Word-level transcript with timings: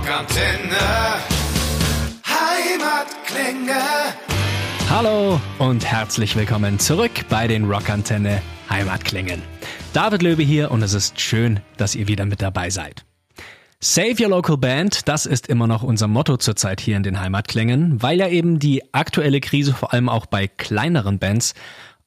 Rockantenne. 0.00 0.78
Heimatklänge. 2.24 3.80
Hallo 4.88 5.38
und 5.58 5.84
herzlich 5.84 6.36
willkommen 6.36 6.78
zurück 6.78 7.10
bei 7.28 7.46
den 7.46 7.70
Rockantenne 7.70 8.40
Heimatklängen. 8.70 9.42
David 9.92 10.22
Löwe 10.22 10.42
hier 10.42 10.70
und 10.70 10.82
es 10.82 10.94
ist 10.94 11.20
schön, 11.20 11.60
dass 11.76 11.94
ihr 11.94 12.08
wieder 12.08 12.24
mit 12.24 12.40
dabei 12.40 12.70
seid. 12.70 13.04
Save 13.78 14.16
Your 14.22 14.30
Local 14.30 14.56
Band, 14.56 15.06
das 15.06 15.26
ist 15.26 15.48
immer 15.48 15.66
noch 15.66 15.82
unser 15.82 16.08
Motto 16.08 16.38
zurzeit 16.38 16.80
hier 16.80 16.96
in 16.96 17.02
den 17.02 17.20
Heimatklängen, 17.20 18.02
weil 18.02 18.18
ja 18.18 18.28
eben 18.28 18.58
die 18.58 18.94
aktuelle 18.94 19.40
Krise 19.40 19.74
vor 19.74 19.92
allem 19.92 20.08
auch 20.08 20.24
bei 20.24 20.48
kleineren 20.48 21.18
Bands 21.18 21.52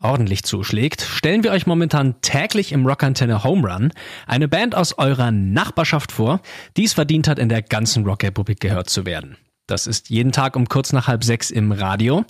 ordentlich 0.03 0.43
zuschlägt, 0.43 1.01
stellen 1.01 1.43
wir 1.43 1.51
euch 1.51 1.65
momentan 1.65 2.21
täglich 2.21 2.71
im 2.71 2.85
Rockantenne 2.85 3.43
Home 3.43 3.67
Run 3.67 3.91
eine 4.27 4.47
Band 4.47 4.75
aus 4.75 4.97
eurer 4.97 5.31
Nachbarschaft 5.31 6.11
vor, 6.11 6.41
die 6.77 6.83
es 6.83 6.93
verdient 6.93 7.27
hat, 7.27 7.39
in 7.39 7.49
der 7.49 7.61
ganzen 7.61 8.05
Rockrepublik 8.05 8.59
gehört 8.59 8.89
zu 8.89 9.05
werden. 9.05 9.37
Das 9.65 9.87
ist 9.87 10.09
jeden 10.09 10.33
Tag 10.33 10.57
um 10.57 10.67
kurz 10.67 10.91
nach 10.91 11.07
halb 11.07 11.23
sechs 11.23 11.49
im 11.49 11.71
Radio. 11.71 12.25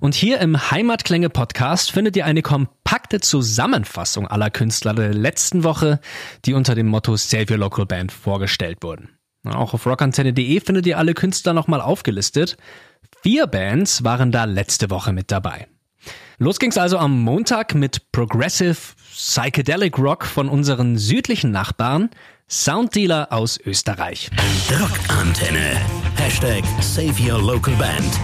Und 0.00 0.14
hier 0.14 0.40
im 0.40 0.70
Heimatklänge 0.70 1.28
Podcast 1.28 1.92
findet 1.92 2.16
ihr 2.16 2.24
eine 2.24 2.40
kompakte 2.40 3.20
Zusammenfassung 3.20 4.26
aller 4.26 4.50
Künstler 4.50 4.94
der 4.94 5.12
letzten 5.12 5.64
Woche, 5.64 6.00
die 6.46 6.54
unter 6.54 6.74
dem 6.74 6.86
Motto 6.86 7.16
Save 7.16 7.46
Your 7.50 7.58
Local 7.58 7.84
Band 7.84 8.10
vorgestellt 8.10 8.78
wurden. 8.82 9.10
Auch 9.44 9.74
auf 9.74 9.86
rockantenne.de 9.86 10.60
findet 10.60 10.86
ihr 10.86 10.98
alle 10.98 11.12
Künstler 11.12 11.52
nochmal 11.52 11.82
aufgelistet. 11.82 12.56
Vier 13.22 13.46
Bands 13.46 14.02
waren 14.02 14.32
da 14.32 14.44
letzte 14.44 14.90
Woche 14.90 15.12
mit 15.12 15.30
dabei. 15.30 15.68
Los 16.40 16.60
ging's 16.60 16.78
also 16.78 16.98
am 16.98 17.24
Montag 17.24 17.74
mit 17.74 18.12
Progressive 18.12 18.76
Psychedelic 19.10 19.98
Rock 19.98 20.24
von 20.24 20.48
unseren 20.48 20.96
südlichen 20.96 21.50
Nachbarn, 21.50 22.10
Sounddealer 22.48 23.32
aus 23.32 23.58
Österreich. 23.58 24.30
Rockantenne. 24.70 25.80
Hashtag 26.14 26.62
Save 26.80 27.14
Your 27.20 27.42
Local 27.42 27.74
Band. 27.74 28.20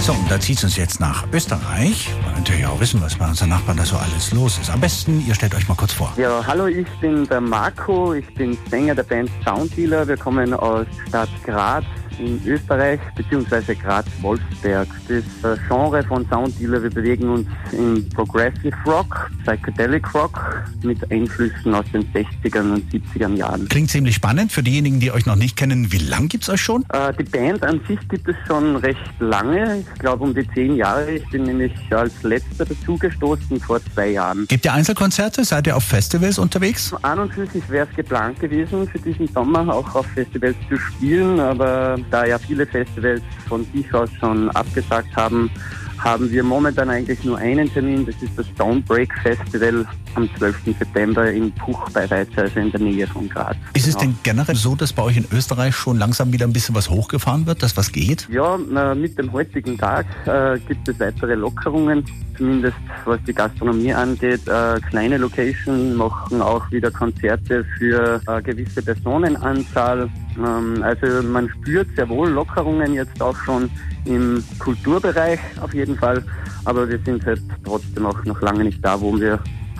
So, 0.00 0.12
und 0.12 0.28
da 0.28 0.40
zieht 0.40 0.58
es 0.58 0.64
uns 0.64 0.76
jetzt 0.76 0.98
nach 0.98 1.24
Österreich. 1.32 2.10
Wir 2.24 2.32
natürlich 2.32 2.66
auch 2.66 2.80
wissen, 2.80 3.00
was 3.00 3.14
bei 3.14 3.28
unseren 3.28 3.50
Nachbarn 3.50 3.76
da 3.76 3.84
so 3.84 3.96
alles 3.96 4.32
los 4.32 4.58
ist. 4.58 4.68
Am 4.68 4.80
besten, 4.80 5.24
ihr 5.24 5.36
stellt 5.36 5.54
euch 5.54 5.68
mal 5.68 5.76
kurz 5.76 5.92
vor. 5.92 6.12
Ja, 6.16 6.44
hallo, 6.44 6.66
ich 6.66 6.88
bin 7.00 7.28
der 7.28 7.40
Marco, 7.40 8.12
ich 8.12 8.26
bin 8.34 8.58
Sänger 8.68 8.96
der 8.96 9.04
Band 9.04 9.30
Sounddealer. 9.44 10.08
Wir 10.08 10.16
kommen 10.16 10.52
aus 10.52 10.86
Stadt 11.06 11.30
Graz 11.44 11.84
in 12.18 12.40
Österreich, 12.46 13.00
beziehungsweise 13.14 13.74
Graz-Wolfsberg. 13.74 14.88
Das 15.08 15.58
äh, 15.58 15.58
Genre 15.68 16.02
von 16.02 16.26
Sounddealer, 16.28 16.82
wir 16.82 16.90
bewegen 16.90 17.28
uns 17.28 17.46
im 17.72 18.08
Progressive 18.10 18.76
Rock, 18.86 19.30
Psychedelic 19.44 20.14
Rock 20.14 20.64
mit 20.82 21.10
Einflüssen 21.10 21.74
aus 21.74 21.84
den 21.92 22.04
60ern 22.12 22.74
und 22.74 22.92
70er 22.92 23.34
Jahren. 23.34 23.68
Klingt 23.68 23.90
ziemlich 23.90 24.14
spannend. 24.14 24.52
Für 24.52 24.62
diejenigen, 24.62 25.00
die 25.00 25.12
euch 25.12 25.26
noch 25.26 25.36
nicht 25.36 25.56
kennen, 25.56 25.92
wie 25.92 25.98
lang 25.98 26.28
gibt's 26.28 26.48
euch 26.48 26.60
schon? 26.60 26.84
Äh, 26.92 27.12
die 27.14 27.24
Band 27.24 27.62
an 27.62 27.80
sich 27.86 27.98
gibt 28.08 28.28
es 28.28 28.36
schon 28.46 28.76
recht 28.76 28.98
lange, 29.20 29.78
ich 29.80 29.98
glaube 29.98 30.24
um 30.24 30.34
die 30.34 30.46
zehn 30.54 30.76
Jahre. 30.76 31.10
Ich 31.10 31.28
bin 31.30 31.44
nämlich 31.44 31.72
als 31.90 32.22
letzter 32.22 32.64
dazugestoßen 32.64 33.60
vor 33.60 33.80
zwei 33.94 34.10
Jahren. 34.10 34.46
Gebt 34.46 34.64
ihr 34.64 34.72
Einzelkonzerte? 34.72 35.44
Seid 35.44 35.66
ihr 35.66 35.76
auf 35.76 35.84
Festivals 35.84 36.38
unterwegs? 36.38 36.94
An 37.02 37.18
und 37.18 37.32
für 37.32 37.46
sich 37.46 37.68
wäre 37.68 37.86
es 37.90 37.96
geplant 37.96 38.40
gewesen, 38.40 38.88
für 38.88 38.98
diesen 38.98 39.28
Sommer 39.28 39.72
auch 39.72 39.94
auf 39.94 40.06
Festivals 40.06 40.56
zu 40.68 40.76
spielen, 40.76 41.40
aber 41.40 41.98
da 42.10 42.24
ja 42.26 42.38
viele 42.38 42.66
Festivals 42.66 43.22
von 43.48 43.66
sich 43.74 43.92
aus 43.94 44.10
schon 44.20 44.50
abgesagt 44.50 45.14
haben, 45.16 45.50
haben 45.98 46.30
wir 46.30 46.42
momentan 46.44 46.90
eigentlich 46.90 47.24
nur 47.24 47.38
einen 47.38 47.72
Termin. 47.72 48.04
Das 48.06 48.14
ist 48.22 48.38
das 48.38 48.46
Stonebreak 48.48 49.12
Festival 49.22 49.86
am 50.14 50.28
12. 50.38 50.56
September 50.78 51.30
in 51.30 51.50
Puch 51.52 51.88
bei 51.90 52.04
Reiz, 52.04 52.28
also 52.36 52.60
in 52.60 52.70
der 52.70 52.80
Nähe 52.80 53.06
von 53.06 53.28
Graz. 53.28 53.56
Ist 53.74 53.86
es 53.88 53.94
Genau. 53.94 54.10
denn 54.12 54.18
generell 54.22 54.54
so, 54.56 54.74
dass 54.76 54.92
bei 54.92 55.02
euch 55.02 55.16
in 55.16 55.26
Österreich 55.32 55.74
schon 55.74 55.98
langsam 55.98 56.32
wieder 56.32 56.46
ein 56.46 56.52
bisschen 56.52 56.74
was 56.74 56.90
hochgefahren 56.90 57.46
wird, 57.46 57.62
dass 57.62 57.76
was 57.76 57.90
geht? 57.92 58.28
Ja, 58.30 58.58
na, 58.70 58.94
mit 58.94 59.18
dem 59.18 59.32
heutigen 59.32 59.76
Tag 59.78 60.06
äh, 60.26 60.58
gibt 60.68 60.86
es 60.88 61.00
weitere 61.00 61.34
Lockerungen, 61.34 62.04
zumindest 62.36 62.76
was 63.06 63.18
die 63.26 63.32
Gastronomie 63.32 63.92
angeht. 63.94 64.46
Äh, 64.46 64.80
kleine 64.90 65.16
Location 65.16 65.94
machen 65.96 66.40
auch 66.42 66.70
wieder 66.70 66.90
Konzerte 66.90 67.64
für 67.78 68.20
äh, 68.28 68.42
gewisse 68.42 68.82
Personenanzahl. 68.82 70.08
Ähm, 70.38 70.82
also 70.82 71.22
man 71.26 71.48
spürt 71.48 71.88
sehr 71.96 72.08
wohl 72.08 72.28
Lockerungen 72.30 72.94
jetzt 72.94 73.20
auch 73.22 73.36
schon 73.44 73.70
im 74.04 74.42
Kulturbereich 74.58 75.40
auf 75.60 75.74
jeden 75.74 75.96
Fall, 75.96 76.22
aber 76.64 76.88
wir 76.88 76.98
sind 77.04 77.24
halt 77.26 77.40
trotzdem 77.64 78.06
auch 78.06 78.22
noch 78.24 78.40
lange 78.40 78.64
nicht 78.64 78.84
da, 78.84 79.00
wo 79.00 79.18
wir 79.18 79.38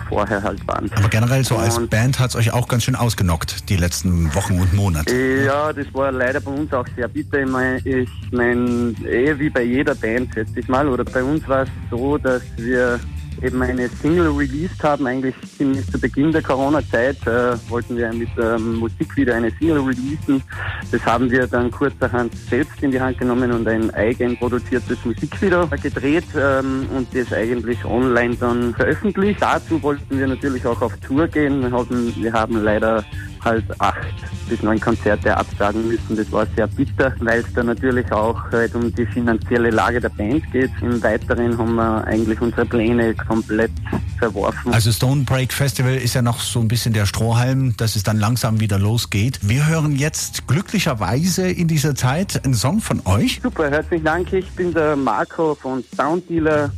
vorher 0.09 0.41
halt 0.41 0.65
waren. 0.67 0.89
Aber 0.95 1.09
generell 1.09 1.43
so 1.43 1.57
als 1.57 1.77
Und- 1.77 1.89
Band 1.89 2.19
hat's 2.19 2.35
euch 2.35 2.53
auch 2.53 2.67
ganz 2.69 2.83
schön 2.85 2.95
ausgenockt, 2.95 3.69
die 3.69 3.75
letzten 3.75 4.33
Wochen 4.35 4.59
und 4.59 4.73
Monate. 4.73 5.13
Ja, 5.45 5.73
das 5.73 5.85
war 5.93 6.11
leider 6.13 6.39
bei 6.39 6.51
uns 6.51 6.71
auch 6.73 6.85
sehr 6.95 7.09
bitter. 7.09 7.41
Ich 7.41 7.49
meine, 7.49 7.77
ich 7.79 8.09
mein, 8.31 8.95
eh 9.05 9.37
wie 9.37 9.49
bei 9.49 9.63
jeder 9.63 9.95
Band, 9.95 10.33
schätze 10.33 10.59
ich 10.61 10.67
mal, 10.69 10.87
oder 10.87 11.03
bei 11.03 11.21
uns 11.23 11.45
war 11.47 11.63
es 11.63 11.69
so, 11.91 12.17
dass 12.17 12.41
wir 12.55 12.99
eben 13.41 13.61
eine 13.61 13.89
Single 13.89 14.29
released 14.29 14.83
haben, 14.83 15.07
eigentlich 15.07 15.35
ziemlich 15.57 15.89
zu 15.91 15.99
Beginn 15.99 16.31
der 16.31 16.41
Corona-Zeit 16.41 17.25
äh, 17.27 17.57
wollten 17.69 17.97
wir 17.97 18.11
mit 18.13 18.29
ähm, 18.41 18.75
Musik 18.75 19.15
wieder 19.15 19.35
eine 19.35 19.51
Single 19.51 19.79
releasen. 19.79 20.43
Das 20.91 21.05
haben 21.05 21.29
wir 21.29 21.47
dann 21.47 21.71
kurzerhand 21.71 22.33
selbst 22.49 22.81
in 22.81 22.91
die 22.91 22.99
Hand 22.99 23.17
genommen 23.17 23.51
und 23.51 23.67
ein 23.67 23.93
eigenproduziertes 23.93 25.03
Musikvideo 25.05 25.67
gedreht 25.67 26.25
ähm, 26.37 26.87
und 26.95 27.07
das 27.13 27.31
eigentlich 27.33 27.83
online 27.85 28.35
dann 28.35 28.73
veröffentlicht. 28.73 29.41
Dazu 29.41 29.81
wollten 29.81 30.17
wir 30.17 30.27
natürlich 30.27 30.65
auch 30.65 30.81
auf 30.81 30.95
Tour 30.97 31.27
gehen. 31.27 31.61
Wir 31.61 31.71
haben, 31.71 32.13
wir 32.15 32.33
haben 32.33 32.63
leider 32.63 33.03
halt 33.43 33.65
acht 33.79 34.13
bis 34.49 34.61
neun 34.61 34.79
Konzerte 34.79 35.35
absagen 35.35 35.87
müssen. 35.87 36.15
Das 36.15 36.31
war 36.31 36.47
sehr 36.55 36.67
bitter, 36.67 37.13
weil 37.19 37.41
es 37.41 37.53
da 37.53 37.63
natürlich 37.63 38.11
auch 38.11 38.39
halt 38.51 38.73
um 38.75 38.93
die 38.93 39.05
finanzielle 39.05 39.69
Lage 39.69 39.99
der 39.99 40.09
Band 40.09 40.49
geht. 40.51 40.71
Im 40.81 41.01
Weiteren 41.03 41.57
haben 41.57 41.75
wir 41.75 42.03
eigentlich 42.05 42.39
unsere 42.41 42.65
Pläne 42.65 43.13
komplett 43.15 43.71
verworfen. 44.17 44.73
Also 44.73 44.91
Stone 44.91 45.23
Break 45.23 45.53
Festival 45.53 45.95
ist 45.95 46.13
ja 46.13 46.21
noch 46.21 46.39
so 46.39 46.59
ein 46.59 46.67
bisschen 46.67 46.93
der 46.93 47.05
Strohhalm, 47.05 47.75
dass 47.77 47.95
es 47.95 48.03
dann 48.03 48.17
langsam 48.17 48.59
wieder 48.59 48.79
losgeht. 48.79 49.39
Wir 49.41 49.67
hören 49.67 49.95
jetzt 49.95 50.47
glücklicherweise 50.47 51.49
in 51.49 51.67
dieser 51.67 51.95
Zeit 51.95 52.43
einen 52.45 52.53
Song 52.53 52.79
von 52.79 53.01
euch. 53.05 53.39
Super, 53.43 53.69
herzlichen 53.69 54.05
Dank. 54.05 54.31
Ich 54.33 54.49
bin 54.51 54.73
der 54.73 54.95
Marco 54.95 55.55
von 55.55 55.83
Sounddealer. 55.95 56.71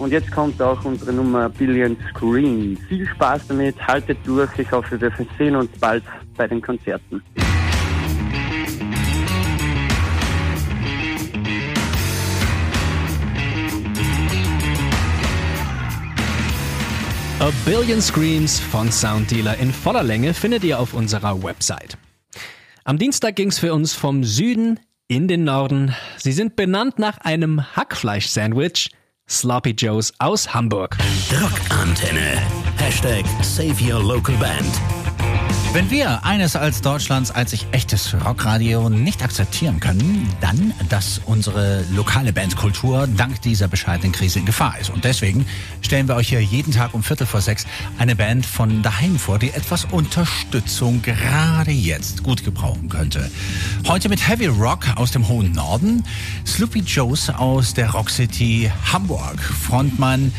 Und 0.00 0.12
jetzt 0.12 0.30
kommt 0.30 0.60
auch 0.62 0.82
unsere 0.86 1.12
Nummer 1.12 1.50
Billion 1.50 1.94
Screen. 2.08 2.78
Viel 2.88 3.06
Spaß 3.06 3.48
damit, 3.48 3.76
haltet 3.86 4.16
durch. 4.24 4.48
Ich 4.58 4.72
hoffe, 4.72 4.98
wir 4.98 5.12
sehen 5.36 5.54
uns 5.54 5.70
bald 5.78 6.02
bei 6.38 6.48
den 6.48 6.62
Konzerten. 6.62 7.22
A 17.40 17.50
Billion 17.66 18.00
Screams 18.00 18.58
von 18.58 18.90
Sounddealer 18.90 19.58
in 19.58 19.70
voller 19.70 20.02
Länge 20.02 20.32
findet 20.32 20.64
ihr 20.64 20.80
auf 20.80 20.94
unserer 20.94 21.42
Website. 21.42 21.98
Am 22.84 22.96
Dienstag 22.96 23.36
ging's 23.36 23.58
für 23.58 23.74
uns 23.74 23.92
vom 23.92 24.24
Süden 24.24 24.80
in 25.08 25.28
den 25.28 25.44
Norden. 25.44 25.94
Sie 26.16 26.32
sind 26.32 26.56
benannt 26.56 26.98
nach 26.98 27.18
einem 27.18 27.76
Hackfleisch-Sandwich, 27.76 28.90
Sloppy 29.30 29.70
Joes 29.70 30.12
aus 30.18 30.52
Hamburg. 30.52 30.96
Rockantenne. 31.40 32.42
Hashtag 32.76 33.24
Save 33.42 33.80
Your 33.80 34.02
Local 34.02 34.34
Band. 34.36 34.99
Wenn 35.72 35.88
wir 35.88 36.24
eines 36.24 36.56
als 36.56 36.82
Deutschlands 36.82 37.30
einzig 37.30 37.68
echtes 37.70 38.12
Rockradio 38.26 38.88
nicht 38.88 39.22
akzeptieren 39.22 39.78
können, 39.78 40.28
dann, 40.40 40.74
dass 40.88 41.20
unsere 41.26 41.84
lokale 41.92 42.32
Bandkultur 42.32 43.06
dank 43.06 43.40
dieser 43.42 43.68
bescheidenen 43.68 44.10
Krise 44.10 44.40
in 44.40 44.46
Gefahr 44.46 44.76
ist. 44.80 44.90
Und 44.90 45.04
deswegen 45.04 45.46
stellen 45.80 46.08
wir 46.08 46.16
euch 46.16 46.30
hier 46.30 46.42
jeden 46.42 46.72
Tag 46.72 46.92
um 46.92 47.04
Viertel 47.04 47.24
vor 47.24 47.40
sechs 47.40 47.68
eine 47.98 48.16
Band 48.16 48.46
von 48.46 48.82
daheim 48.82 49.16
vor, 49.16 49.38
die 49.38 49.50
etwas 49.50 49.84
Unterstützung 49.84 51.02
gerade 51.02 51.70
jetzt 51.70 52.24
gut 52.24 52.42
gebrauchen 52.42 52.88
könnte. 52.88 53.30
Heute 53.86 54.08
mit 54.08 54.26
Heavy 54.26 54.46
Rock 54.46 54.86
aus 54.96 55.12
dem 55.12 55.28
hohen 55.28 55.52
Norden, 55.52 56.02
Sloopy 56.44 56.80
Joes 56.80 57.30
aus 57.30 57.74
der 57.74 57.90
Rock 57.90 58.10
City 58.10 58.72
Hamburg. 58.92 59.40
Frontmann 59.40 60.32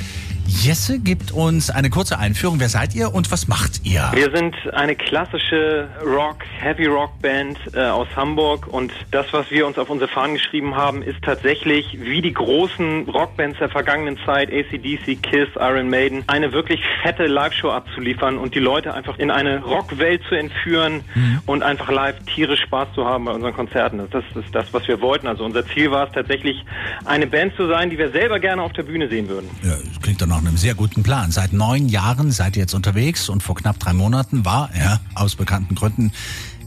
Jesse 0.52 1.00
gibt 1.00 1.32
uns 1.32 1.70
eine 1.70 1.90
kurze 1.90 2.20
Einführung. 2.20 2.60
Wer 2.60 2.70
seid 2.70 2.94
ihr 2.94 3.14
und 3.14 3.32
was 3.32 3.48
macht 3.48 3.86
ihr? 3.86 4.12
Wir 4.14 4.30
sind 4.36 4.56
eine 4.74 4.96
klassische 4.96 5.88
Rock, 6.06 6.38
Heavy 6.60 6.86
Rock 6.86 7.20
Band 7.22 7.58
äh, 7.74 7.86
aus 7.86 8.08
Hamburg 8.16 8.68
und 8.68 8.92
das, 9.12 9.26
was 9.32 9.50
wir 9.50 9.66
uns 9.66 9.78
auf 9.78 9.90
unsere 9.90 10.10
Fahnen 10.10 10.36
geschrieben 10.36 10.76
haben, 10.76 11.04
ist 11.04 11.22
tatsächlich 11.24 11.98
wie 12.02 12.22
die 12.22 12.34
großen 12.34 13.10
Rockbands 13.10 13.60
der 13.60 13.70
vergangenen 13.70 14.20
Zeit, 14.26 14.52
ACDC, 14.52 15.24
Kiss, 15.24 15.48
Iron 15.56 15.90
Maiden, 15.90 16.24
eine 16.28 16.52
wirklich 16.52 16.82
fette 17.02 17.28
Live-Show 17.28 17.70
abzuliefern 17.70 18.38
und 18.38 18.54
die 18.54 18.60
Leute 18.60 18.94
einfach 18.94 19.18
in 19.18 19.32
eine 19.32 19.64
Rockwelt 19.64 20.22
zu 20.28 20.36
entführen 20.36 21.02
und 21.46 21.64
einfach 21.64 21.90
live 21.90 22.20
tierisch 22.26 22.62
Spaß 22.62 22.90
zu 22.94 23.06
haben 23.06 23.26
bei 23.26 23.32
unseren 23.32 23.54
Konzerten. 23.54 24.02
Das 24.12 24.24
ist 24.36 24.54
das, 24.54 24.74
was 24.74 24.88
wir 24.88 25.02
wollten. 25.02 25.28
Also 25.28 25.46
unser 25.46 25.66
Ziel 25.66 25.92
war 25.92 26.08
es 26.08 26.14
tatsächlich, 26.14 26.64
eine 27.06 27.28
Band 27.28 27.56
zu 27.56 27.68
sein, 27.68 27.90
die 27.90 27.98
wir 27.98 28.12
selber 28.12 28.40
gerne 28.40 28.62
auf 28.62 28.74
der 28.74 28.84
Bühne 28.84 29.08
sehen 29.08 29.30
würden. 29.30 29.50
Ja, 29.64 29.76
klingt 30.02 30.22
doch 30.22 30.28
nach 30.28 30.40
einem 30.40 30.58
sehr 30.58 30.76
guten 30.76 31.04
Plan. 31.04 31.32
Seit 31.32 31.54
neun 31.54 31.88
Jahren 31.88 32.32
seid 32.32 32.56
ihr 32.56 32.62
jetzt 32.62 32.74
unterwegs 32.74 33.30
und 33.30 33.44
vor 33.44 33.56
knapp 33.56 33.80
drei 33.80 33.94
Monaten 33.94 34.46
war, 34.46 34.70
ja, 34.76 35.00
aus 35.16 35.36
bekannten 35.36 35.76
Gründen, 35.76 36.12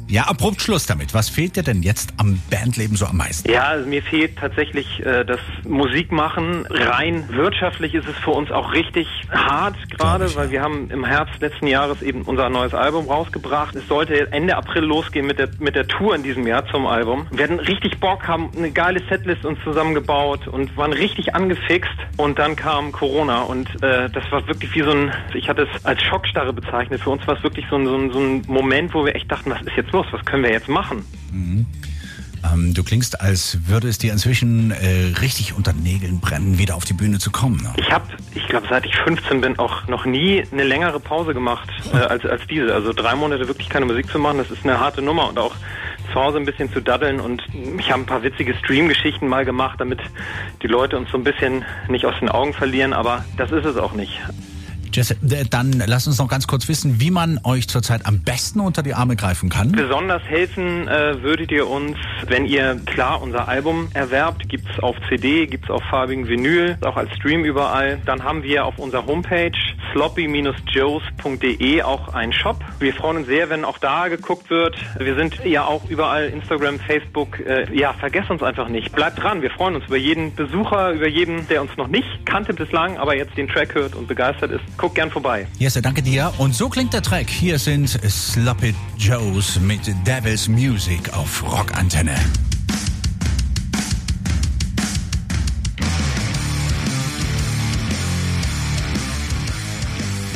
Ja, 0.07 0.25
abrupt 0.25 0.61
Schluss 0.61 0.87
damit. 0.87 1.15
Was 1.15 1.31
fehlt 1.31 1.57
dir 1.57 1.63
denn 1.63 1.83
jetzt 1.83 2.13
am 2.19 2.41
Bandleben 2.51 2.95
so 2.95 3.07
am 3.07 3.17
meisten? 3.17 3.51
Ja, 3.51 3.65
also 3.69 3.89
mir 3.89 4.03
fehlt 4.03 4.37
tatsächlich 4.37 5.05
äh, 5.05 5.25
das 5.25 5.41
Musikmachen. 5.67 6.67
Rein 6.67 7.27
wirtschaftlich 7.31 7.95
ist 7.95 8.07
es 8.07 8.17
für 8.19 8.33
uns 8.33 8.51
auch 8.51 8.75
richtig 8.75 9.09
hart 9.31 9.77
gerade, 9.91 10.35
weil 10.37 10.51
wir 10.51 10.61
haben 10.61 10.91
im 10.91 11.05
Herbst 11.05 11.41
letzten 11.41 11.67
Jahres 11.67 12.03
eben 12.03 12.23
unser 12.23 12.51
neues 12.51 12.75
Album 12.75 13.09
rausgebracht. 13.09 13.75
Es 13.75 13.89
sollte 13.89 14.31
Ende 14.31 14.57
April 14.57 14.83
losgehen 14.83 15.27
mit 15.27 15.39
der, 15.39 15.49
mit 15.59 15.75
der 15.75 15.89
Tour 15.89 16.15
in 16.15 16.23
diesem 16.23 16.47
Jahr 16.47 16.67
zum 16.67 16.87
Album. 16.87 17.27
Wir 17.31 17.45
hatten 17.45 17.61
richtig 17.61 17.99
Bock, 17.99 18.29
haben 18.29 18.51
eine 18.57 18.71
geile 18.71 19.01
Setlist 19.09 19.47
uns 19.47 19.59
zusammengebaut 19.65 20.47
und 20.49 20.77
waren 20.77 20.93
richtig 20.93 21.35
angefixt. 21.35 21.95
Und 22.19 22.39
dann 22.39 22.57
kam 22.57 22.93
Corona 22.93 23.43
und 23.43 23.69
äh, 23.83 24.11
das 24.11 24.31
war 24.31 24.47
wirklich 24.49 24.75
wie 24.75 24.83
so 24.83 24.91
ein, 24.91 25.13
ich 25.35 25.49
hatte 25.49 25.63
es 25.63 25.85
als 25.85 26.03
Schockstarre 26.03 26.53
bezeichnet. 26.53 27.01
Für 27.01 27.11
uns 27.11 27.27
war 27.27 27.37
es 27.37 27.43
wirklich 27.43 27.65
so 27.71 27.77
ein, 27.77 27.87
so 27.87 27.97
ein, 27.97 28.11
so 28.11 28.19
ein 28.19 28.43
Moment, 28.47 28.93
wo 28.93 29.07
wir 29.07 29.17
echt 29.17 29.33
dachten, 29.33 29.51
was 29.51 29.63
ist 29.63 29.77
jetzt 29.77 29.94
los? 29.95 30.07
Was 30.11 30.25
können 30.25 30.43
wir 30.43 30.51
jetzt 30.51 30.69
machen? 30.69 31.05
Mhm. 31.33 31.67
Ähm, 32.53 32.75
du 32.75 32.83
klingst, 32.83 33.21
als 33.21 33.59
würde 33.69 33.89
es 33.89 33.97
dir 33.97 34.13
inzwischen 34.13 34.71
äh, 34.73 35.19
richtig 35.21 35.55
unter 35.57 35.73
Nägeln 35.73 36.21
brennen, 36.21 36.59
wieder 36.59 36.75
auf 36.75 36.85
die 36.85 36.93
Bühne 36.93 37.19
zu 37.19 37.31
kommen. 37.31 37.57
Ne? 37.63 37.73
Ich 37.77 37.91
habe, 37.91 38.05
ich 38.35 38.47
glaube, 38.49 38.67
seit 38.69 38.85
ich 38.85 38.95
15 38.97 39.41
bin, 39.41 39.59
auch 39.59 39.87
noch 39.89 40.05
nie 40.05 40.45
eine 40.53 40.65
längere 40.65 41.01
Pause 41.01 41.33
gemacht 41.33 41.71
äh, 41.93 41.97
als, 41.97 42.27
als 42.27 42.43
diese. 42.47 42.75
Also 42.75 42.93
drei 42.93 43.15
Monate 43.15 43.49
wirklich 43.49 43.71
keine 43.71 43.87
Musik 43.87 44.11
zu 44.11 44.19
machen, 44.19 44.39
das 44.39 44.51
ist 44.51 44.65
eine 44.65 44.79
harte 44.79 45.01
Nummer 45.01 45.29
und 45.29 45.39
auch 45.39 45.55
zu 46.13 46.21
Hause 46.21 46.37
ein 46.37 46.45
bisschen 46.45 46.71
zu 46.71 46.81
daddeln 46.81 47.19
und 47.19 47.43
ich 47.79 47.91
habe 47.91 48.03
ein 48.03 48.07
paar 48.07 48.23
witzige 48.23 48.55
Stream-Geschichten 48.55 49.27
mal 49.27 49.45
gemacht, 49.47 49.81
damit 49.81 50.01
die 50.63 50.67
Leute 50.67 50.99
uns 50.99 51.11
so 51.11 51.17
ein 51.17 51.25
bisschen 51.25 51.65
nicht 51.89 52.05
aus 52.05 52.15
den 52.21 52.29
Augen 52.29 52.53
verlieren, 52.53 52.93
aber 52.93 53.25
das 53.39 53.53
ist 53.53 53.65
es 53.65 53.77
auch 53.77 53.95
nicht. 53.95 54.21
Jesse, 54.95 55.17
dann 55.51 55.83
lass 55.87 56.07
uns 56.07 56.19
noch 56.19 56.29
ganz 56.29 56.47
kurz 56.47 56.69
wissen, 56.69 57.01
wie 57.01 57.11
man 57.11 57.41
euch 57.43 57.67
zurzeit 57.69 58.07
am 58.07 58.21
besten 58.21 58.61
unter 58.61 58.85
die 58.85 58.95
Arme 58.95 59.17
greifen 59.17 59.49
kann. 59.49 59.73
Besonders 59.73 60.23
helfen 60.23 60.87
äh, 60.87 61.21
würdet 61.21 61.51
ihr 61.51 61.67
uns, 61.69 61.97
wenn 62.29 62.47
ihr 62.47 62.81
klar 62.87 63.21
unser 63.21 63.49
Album 63.49 63.89
erwerbt. 63.93 64.49
Gibt's 64.49 64.79
auf 64.81 64.95
CD, 65.09 65.47
gibt's 65.47 65.69
auf 65.69 65.83
farbigen 65.91 66.29
Vinyl, 66.29 66.79
auch 66.83 66.97
als 66.97 67.13
Stream 67.17 67.45
überall. 67.45 67.99
Dann 68.07 68.23
haben 68.23 68.45
wir 68.45 68.67
auf 68.67 68.79
unserer 68.79 69.05
Homepage 69.07 69.51
sloppy-joes.de 69.93 71.83
auch 71.83 72.15
einen 72.15 72.33
Shop. 72.33 72.61
Wir 72.79 72.95
freuen 72.95 73.17
uns 73.19 73.27
sehr, 73.27 73.51
wenn 73.51 73.65
auch 73.65 73.79
da 73.79 74.07
geguckt 74.09 74.49
wird. 74.51 74.77
Wir 74.99 75.17
sind 75.17 75.45
ja 75.45 75.65
auch 75.65 75.89
überall 75.91 76.27
Instagram, 76.27 76.79
Facebook. 76.79 77.41
Äh, 77.41 77.67
ja, 77.77 77.93
vergesst 77.95 78.31
uns 78.31 78.45
einfach 78.45 78.69
nicht. 78.69 78.93
Bleibt 78.93 79.23
dran. 79.23 79.43
Wir 79.43 79.51
freuen 79.51 79.75
uns 79.77 79.87
über 79.87 79.97
jeden 79.97 80.35
Besucher, 80.35 80.93
über 80.93 81.09
jeden, 81.09 81.49
der 81.49 81.63
uns 81.63 81.77
noch 81.77 81.89
nicht 81.89 82.25
kannte 82.27 82.55
bislang, 82.55 82.97
aber 82.99 83.17
jetzt 83.17 83.37
den 83.37 83.49
Track 83.49 83.75
hört 83.75 83.95
und 83.95 84.07
begeistert 84.07 84.53
ist 84.53 84.79
guck 84.85 84.95
gern 84.95 85.11
vorbei. 85.11 85.47
Jesse, 85.59 85.81
danke 85.81 86.03
dir. 86.03 86.31
Und 86.37 86.55
so 86.55 86.69
klingt 86.69 86.93
der 86.93 87.01
Track. 87.01 87.31
Hier 87.31 87.59
sind 87.59 87.89
Sloppy 87.89 88.75
Joes 88.99 89.59
mit 89.59 89.81
Devil's 90.07 90.47
Music 90.47 91.11
auf 91.15 91.43
Rockantenne. 91.43 92.15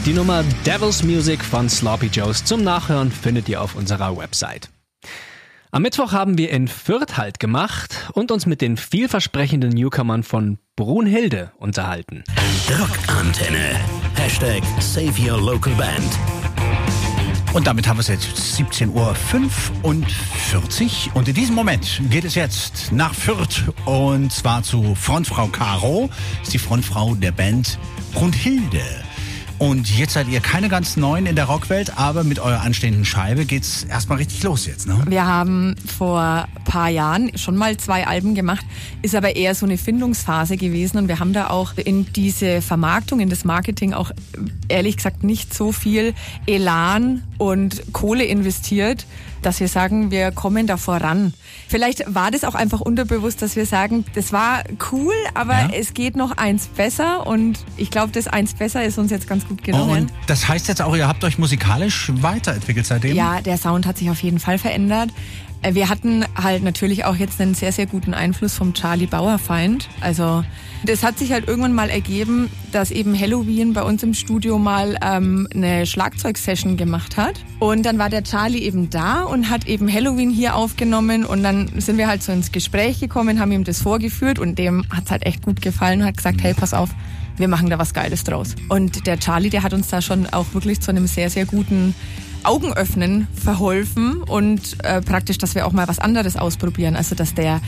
Die 0.06 0.14
Nummer 0.14 0.42
Devil's 0.64 1.02
Music 1.02 1.44
von 1.44 1.68
Sloppy 1.68 2.06
Joes 2.06 2.42
zum 2.42 2.64
Nachhören 2.64 3.10
findet 3.10 3.50
ihr 3.50 3.60
auf 3.60 3.74
unserer 3.74 4.16
Website. 4.16 4.70
Am 5.70 5.82
Mittwoch 5.82 6.12
haben 6.12 6.38
wir 6.38 6.50
in 6.50 6.67
Fürth 6.67 7.19
Halt 7.19 7.38
gemacht 7.38 8.09
und 8.15 8.32
uns 8.32 8.47
mit 8.47 8.62
den 8.62 8.79
vielversprechenden 8.79 9.69
Newcomern 9.69 10.23
von 10.23 10.56
Brunhilde 10.76 11.53
unterhalten. 11.59 12.25
Rockantenne. 12.70 13.79
Hashtag 14.15 14.62
Save 14.81 15.12
Your 15.20 15.38
Local 15.38 15.75
Band. 15.75 16.19
Und 17.53 17.67
damit 17.67 17.87
haben 17.87 17.99
wir 17.99 18.00
es 18.00 18.09
jetzt 18.09 18.38
17.45 18.38 18.94
Uhr 18.94 19.15
und 21.15 21.29
in 21.29 21.35
diesem 21.35 21.55
Moment 21.55 22.00
geht 22.09 22.25
es 22.25 22.35
jetzt 22.35 22.91
nach 22.91 23.12
Fürth 23.12 23.65
und 23.85 24.32
zwar 24.32 24.62
zu 24.62 24.94
Frontfrau 24.94 25.49
Caro, 25.49 26.09
ist 26.43 26.55
die 26.55 26.59
Frontfrau 26.59 27.15
der 27.15 27.32
Band 27.32 27.79
Brunhilde. 28.15 29.07
Und 29.58 29.99
jetzt 29.99 30.12
seid 30.12 30.28
ihr 30.28 30.40
keine 30.40 30.69
ganz 30.69 30.96
neuen 30.96 31.26
in 31.26 31.34
der 31.34 31.46
Rockwelt, 31.46 31.99
aber 31.99 32.22
mit 32.22 32.38
eurer 32.38 32.60
anstehenden 32.60 33.05
Scheibe 33.05 33.44
geht's 33.44 33.84
erstmal 33.84 34.19
richtig 34.19 34.43
los 34.44 34.66
jetzt, 34.66 34.87
ne? 34.87 35.02
Wir 35.08 35.26
haben 35.26 35.75
vor 35.84 36.46
paar 36.64 36.88
Jahren 36.88 37.37
schon 37.37 37.56
mal 37.56 37.76
zwei 37.76 38.06
Alben 38.06 38.34
gemacht, 38.34 38.64
ist 39.02 39.16
aber 39.16 39.34
eher 39.34 39.55
so 39.55 39.66
eine 39.66 39.76
Findungsphase 39.76 40.56
gewesen 40.56 40.99
und 40.99 41.08
wir 41.08 41.19
haben 41.19 41.32
da 41.32 41.50
auch 41.50 41.72
in 41.76 42.06
diese 42.12 42.62
Vermarktung, 42.62 43.20
in 43.20 43.31
das 43.31 43.44
Marketing 43.44 43.94
auch 43.94 44.12
ehrlich 44.69 44.96
gesagt 44.96 45.25
nicht 45.25 45.52
so 45.52 45.72
viel 45.72 46.14
Elan 46.46 47.25
und 47.38 47.93
Kohle 47.93 48.25
investiert, 48.25 49.06
dass 49.43 49.61
wir 49.61 49.69
sagen, 49.69 50.11
wir 50.11 50.32
kommen 50.32 50.67
da 50.67 50.76
voran. 50.76 51.32
Vielleicht 51.69 52.12
war 52.12 52.31
das 52.31 52.44
auch 52.44 52.55
einfach 52.55 52.81
unterbewusst, 52.81 53.40
dass 53.40 53.56
wir 53.56 53.67
sagen, 53.67 54.05
das 54.14 54.32
war 54.32 54.64
cool, 54.90 55.14
aber 55.35 55.55
ja. 55.55 55.70
es 55.73 55.94
geht 55.94 56.17
noch 56.17 56.37
eins 56.37 56.67
besser 56.67 57.26
und 57.26 57.64
ich 57.76 57.90
glaube, 57.90 58.11
das 58.12 58.26
eins 58.26 58.55
besser 58.55 58.85
ist 58.85 58.99
uns 58.99 59.11
jetzt 59.11 59.29
ganz 59.29 59.46
gut 59.46 59.62
gelungen. 59.62 60.02
und 60.05 60.12
das 60.26 60.49
heißt 60.49 60.69
jetzt 60.69 60.82
auch, 60.82 60.96
ihr 60.96 61.06
habt 61.06 61.23
euch 61.25 61.38
musikalisch 61.38 62.11
weiterentwickelt 62.17 62.87
seitdem? 62.87 63.14
Ja, 63.17 63.41
der 63.41 63.56
Sound 63.58 63.87
hat 63.87 63.99
sich 63.99 64.11
auf 64.11 64.23
jeden 64.23 64.41
Fall 64.41 64.58
verändert. 64.58 65.11
Äh, 65.62 65.75
wir 65.75 65.88
hatten 65.88 66.25
halt 66.34 66.62
natürlich 66.62 67.05
auch 67.05 67.16
jetzt 67.16 67.40
einen 67.40 67.55
sehr, 67.55 67.72
sehr 67.72 67.87
guten 67.87 68.14
Einfluss 68.14 68.55
vom 68.55 68.75
Charlie 68.75 69.06
Bauerfeind. 69.06 69.88
Also 70.00 70.44
das 70.84 71.02
hat 71.02 71.19
sich 71.19 71.32
halt 71.32 71.49
irgendwann 71.49 71.72
mal 71.72 71.90
ergeben, 71.90 72.50
dass 72.70 72.90
eben 72.90 73.19
Halloween 73.19 73.72
bei 73.72 73.82
uns 73.82 74.02
im 74.02 74.14
Studio 74.14 74.58
mal 74.58 74.96
ähm, 75.02 75.49
eine 75.52 75.87
Schlagzeugsession 75.87 76.76
gemacht 76.76 77.16
hat. 77.16 77.40
Und 77.58 77.84
dann 77.84 77.99
war 77.99 78.08
der 78.08 78.22
Charlie 78.22 78.60
eben 78.60 78.88
da 78.90 79.22
und 79.22 79.50
hat 79.50 79.66
eben 79.66 79.93
Halloween 79.93 80.31
hier 80.31 80.55
aufgenommen 80.55 81.25
und 81.25 81.43
dann 81.43 81.69
sind 81.81 81.99
wir 81.99 82.06
halt 82.06 82.22
so 82.22 82.31
ins 82.31 82.52
Gespräch 82.52 83.00
gekommen, 83.00 83.40
haben 83.40 83.50
ihm 83.52 83.64
das 83.64 83.82
vorgeführt 83.82 84.38
und 84.38 84.58
dem 84.58 84.84
hat's 84.90 85.10
halt 85.10 85.26
echt 85.26 85.43
gut 85.43 85.60
gefallen 85.60 86.02
und 86.02 86.06
hat 86.06 86.16
gesagt, 86.16 86.43
hey, 86.43 86.55
pass 86.55 86.75
auf, 86.75 86.90
wir 87.37 87.49
machen 87.49 87.70
da 87.70 87.78
was 87.78 87.94
Geiles 87.94 88.25
draus. 88.25 88.55
Und 88.69 89.06
der 89.06 89.19
Charlie, 89.19 89.50
der 89.50 89.62
hat 89.62 89.72
uns 89.72 89.88
da 89.88 90.02
schon 90.02 90.26
auch 90.26 90.46
wirklich 90.55 90.81
zu 90.81 90.90
einem 90.90 91.06
sehr, 91.06 91.31
sehr 91.31 91.46
guten 91.46 91.94
Augenöffnen 92.43 93.26
verholfen 93.35 94.23
und 94.23 94.82
äh, 94.85 95.00
praktisch, 95.00 95.38
dass 95.38 95.55
wir 95.55 95.67
auch 95.67 95.73
mal 95.73 95.88
was 95.88 95.99
anderes 95.99 96.37
ausprobieren. 96.37 96.96
Also, 96.96 97.14
dass 97.14 97.35
der 97.35 97.61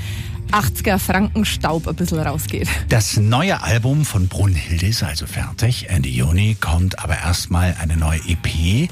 80er 0.53 0.99
Frankenstaub 0.99 1.87
ein 1.87 1.95
bisschen 1.95 2.19
rausgeht. 2.19 2.69
Das 2.89 3.17
neue 3.17 3.63
Album 3.63 4.05
von 4.05 4.29
Brunhilde 4.29 4.87
ist 4.87 5.03
also 5.03 5.27
fertig. 5.27 5.89
Ende 5.89 6.09
Juni 6.09 6.57
kommt 6.61 6.99
aber 6.99 7.17
erstmal 7.19 7.77
eine 7.81 7.97
neue 7.97 8.21
EP. 8.27 8.89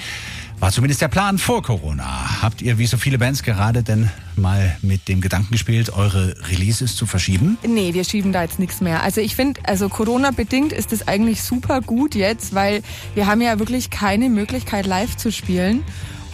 War 0.61 0.73
zumindest 0.73 1.01
der 1.01 1.09
Plan 1.09 1.39
vor 1.39 1.63
Corona. 1.63 2.43
Habt 2.43 2.63
ihr 2.63 2.79
wie 2.79 2.87
so 2.87 2.97
viele 2.97 3.17
Bands 3.17 3.45
gerade 3.45 3.85
denn 3.85 4.11
mal 4.35 4.77
mit 4.83 5.07
dem 5.07 5.21
Gedanken 5.21 5.53
gespielt, 5.53 5.91
eure 5.91 6.35
Releases 6.51 6.97
zu 6.97 7.07
verschieben? 7.07 7.59
Nee, 7.65 7.95
wir 7.95 8.03
schieben 8.03 8.33
da 8.33 8.43
jetzt 8.43 8.59
nichts 8.59 8.81
mehr. 8.81 9.05
Also 9.05 9.21
ich 9.21 9.37
finde, 9.37 9.61
also 9.65 9.89
Corona-bedingt 9.89 10.73
ist 10.73 10.93
es 10.93 11.07
eigentlich 11.07 11.43
super 11.43 11.81
gut 11.81 12.17
jetzt, 12.17 12.57
weil 12.57 12.83
wir 13.15 13.27
haben 13.27 13.41
ja 13.41 13.61
wirklich 13.61 13.91
keine 13.91 14.29
Möglichkeit 14.29 14.87
live 14.87 15.17
zu 15.17 15.31
spielen. 15.31 15.85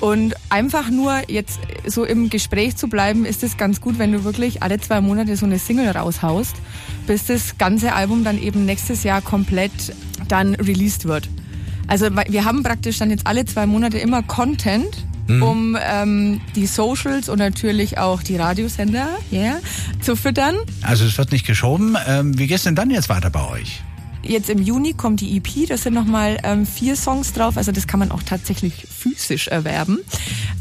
Und 0.01 0.35
einfach 0.49 0.89
nur 0.89 1.21
jetzt 1.29 1.61
so 1.87 2.05
im 2.05 2.31
Gespräch 2.31 2.77
zu 2.77 2.89
bleiben, 2.89 3.27
ist 3.27 3.43
es 3.43 3.59
ganz 3.59 3.83
gut, 3.83 3.99
wenn 3.99 4.13
du 4.13 4.25
wirklich 4.25 4.63
alle 4.63 4.81
zwei 4.81 5.03
Monate 5.03 5.37
so 5.37 5.45
eine 5.45 5.59
Single 5.59 5.91
raushaust, 5.91 6.57
bis 7.07 7.27
das 7.27 7.59
ganze 7.59 7.93
Album 7.93 8.25
dann 8.25 8.41
eben 8.41 8.65
nächstes 8.65 9.03
Jahr 9.03 9.21
komplett 9.21 9.95
dann 10.29 10.55
released 10.55 11.05
wird. 11.05 11.29
Also 11.87 12.09
wir 12.11 12.45
haben 12.45 12.63
praktisch 12.63 12.99
dann 12.99 13.11
jetzt 13.11 13.27
alle 13.27 13.45
zwei 13.45 13.67
Monate 13.67 13.99
immer 13.99 14.23
Content, 14.23 15.05
mhm. 15.29 15.43
um 15.43 15.79
ähm, 15.81 16.41
die 16.55 16.67
Socials 16.67 17.29
und 17.29 17.39
natürlich 17.39 17.99
auch 17.99 18.23
die 18.23 18.37
Radiosender 18.37 19.09
yeah, 19.33 19.59
zu 20.01 20.17
füttern. 20.17 20.57
Also 20.83 21.05
es 21.05 21.19
wird 21.19 21.33
nicht 21.33 21.47
geschoben. 21.47 21.97
Ähm, 22.07 22.39
wie 22.39 22.47
geht's 22.47 22.65
denn 22.65 22.75
dann 22.75 22.91
jetzt 22.91 23.09
weiter 23.09 23.31
bei 23.31 23.49
euch? 23.49 23.83
Jetzt 24.27 24.49
im 24.49 24.63
Juni 24.63 24.95
kommt 24.95 25.21
die 25.21 25.37
EP, 25.37 25.69
da 25.69 25.77
sind 25.77 25.93
nochmal 25.93 26.39
ähm, 26.45 26.65
vier 26.65 26.97
Songs 26.97 27.35
drauf, 27.35 27.59
also 27.59 27.73
das 27.73 27.87
kann 27.87 28.01
man 28.01 28.11
auch 28.11 28.23
tatsächlich 28.23 28.87
physisch 28.89 29.49
erwerben. 29.49 29.99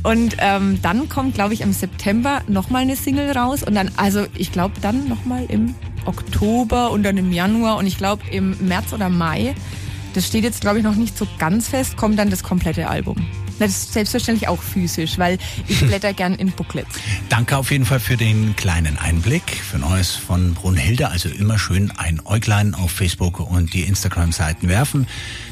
Und 0.03 0.36
ähm, 0.39 0.80
dann 0.82 1.08
kommt, 1.08 1.36
glaube 1.36 1.53
ich, 1.53 1.62
im 1.62 1.72
September 1.72 2.42
nochmal 2.50 2.82
eine 2.82 2.98
Single 2.98 3.32
raus 3.32 3.63
und 3.63 3.74
dann, 3.75 3.89
also 3.96 4.25
ich 4.36 4.51
glaube 4.51 4.74
dann 4.82 5.08
nochmal 5.08 5.46
im 5.48 5.75
Oktober 6.03 6.92
und 6.92 7.03
dann 7.03 7.18
im 7.18 7.32
Januar 7.32 7.77
und 7.77 7.88
ich 7.88 7.98
glaube 7.98 8.24
im 8.32 8.53
März 8.68 8.92
oder 8.92 9.08
Mai 9.08 9.56
das 10.13 10.27
steht 10.27 10.43
jetzt, 10.43 10.62
glaube 10.62 10.77
ich, 10.77 10.84
noch 10.84 10.96
nicht 10.96 11.17
so 11.17 11.27
ganz 11.39 11.67
fest, 11.67 11.98
kommt 11.98 12.20
dann 12.20 12.29
das 12.29 12.43
komplette 12.43 12.88
Album. 12.88 13.15
Das 13.60 13.72
ist 13.72 13.93
selbstverständlich 13.93 14.48
auch 14.48 14.62
physisch, 14.62 15.17
weil 15.17 15.38
ich 15.67 15.79
blätter 15.88 16.13
gern 16.13 16.36
in 16.36 16.51
Booklets. 16.51 16.96
Danke 17.29 17.58
auf 17.58 17.72
jeden 17.72 17.86
Fall 17.86 18.00
für 18.00 18.17
den 18.17 18.55
kleinen 18.55 18.98
Einblick. 18.98 19.43
Für 19.43 19.77
Neues 19.77 20.12
von 20.12 20.53
Brunhilde. 20.53 21.10
Also 21.10 21.29
immer 21.29 21.60
schön 21.60 21.91
ein 21.91 22.22
Äuglein 22.25 22.74
auf 22.74 22.91
Facebook 22.91 23.39
und 23.39 23.74
die 23.74 23.82
Instagram-Seiten 23.82 24.70
werfen. 24.70 25.08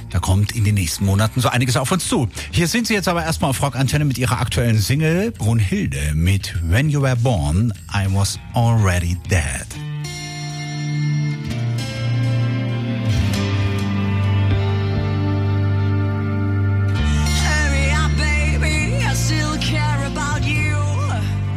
Da 0.10 0.20
kommt 0.20 0.52
in 0.52 0.64
den 0.64 0.76
nächsten 0.76 1.06
Monaten 1.06 1.40
so 1.40 1.50
einiges 1.50 1.78
auf 1.78 1.92
uns 1.92 2.08
zu. 2.08 2.28
Hier 2.52 2.68
sind 2.68 2.88
sie 2.88 2.94
jetzt 2.94 3.08
aber 3.08 3.24
erstmal 3.24 3.52
auf 3.52 3.62
Rock 3.62 3.76
Antenne 3.76 4.06
mit 4.06 4.18
ihrer 4.18 4.42
aktuellen 4.42 4.80
Single 4.80 5.32
Brunhilde 5.32 6.14
mit 6.14 6.54
When 6.70 6.90
You 6.90 7.02
Were 7.02 7.16
Born, 7.16 7.74
I 7.94 8.08
Was 8.14 8.38
Already 8.54 9.18
Dead. 9.30 9.91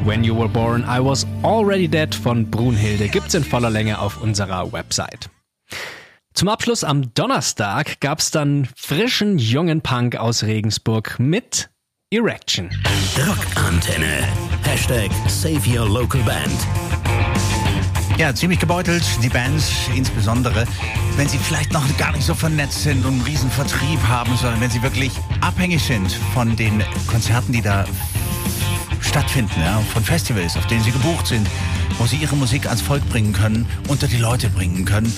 When 0.05 0.23
You 0.23 0.39
Were 0.39 0.49
Born, 0.49 0.83
I 0.83 1.03
Was 1.03 1.27
Already 1.43 1.89
Dead 1.89 2.15
von 2.15 2.51
Brunhilde 2.51 3.09
gibt's 3.09 3.33
in 3.33 3.43
voller 3.43 3.71
Länge 3.71 3.99
auf 3.99 4.21
unserer 4.21 4.71
Website. 4.71 5.31
Zum 6.35 6.49
Abschluss 6.49 6.85
am 6.85 7.15
Donnerstag 7.15 8.01
gab's 8.01 8.31
dann 8.31 8.69
frischen 8.77 9.39
jungen 9.39 9.81
Punk 9.81 10.17
aus 10.17 10.43
Regensburg 10.43 11.19
mit 11.19 11.71
Erection. 12.11 12.69
Rockantenne. 13.27 14.29
Hashtag 14.65 15.11
Save 15.27 15.63
Your 15.67 15.89
Local 15.89 16.21
Band. 16.23 16.53
Ja, 18.19 18.35
ziemlich 18.35 18.61
gebeutelt, 18.61 19.05
die 19.23 19.31
Bands, 19.31 19.73
insbesondere 19.97 20.67
wenn 21.17 21.29
sie 21.29 21.39
vielleicht 21.39 21.73
noch 21.73 21.85
gar 21.97 22.13
nicht 22.13 22.25
so 22.25 22.35
vernetzt 22.35 22.83
sind 22.83 23.05
und 23.05 23.13
einen 23.13 23.23
riesen 23.23 23.51
Vertrieb 23.51 24.01
haben, 24.09 24.37
sondern 24.37 24.61
wenn 24.61 24.71
sie 24.71 24.83
wirklich 24.83 25.13
abhängig 25.41 25.83
sind 25.83 26.11
von 26.35 26.57
den 26.57 26.83
Konzerten, 27.07 27.53
die 27.53 27.63
da 27.63 27.85
stattfinden, 29.15 29.61
ja, 29.61 29.81
von 29.93 30.03
Festivals, 30.03 30.57
auf 30.57 30.67
denen 30.67 30.83
sie 30.83 30.91
gebucht 30.91 31.29
sind, 31.29 31.47
wo 31.99 32.07
sie 32.07 32.17
ihre 32.17 32.35
Musik 32.35 32.67
ans 32.67 32.83
Volk 32.83 33.09
bringen 33.11 33.33
können, 33.33 33.65
unter 33.87 34.09
die 34.09 34.17
Leute 34.17 34.49
bringen 34.49 34.85
können. 34.85 35.13